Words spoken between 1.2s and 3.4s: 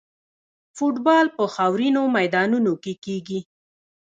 په خاورینو میدانونو کې کیږي.